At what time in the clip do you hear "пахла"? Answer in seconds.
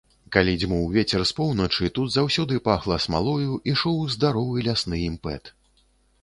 2.69-2.97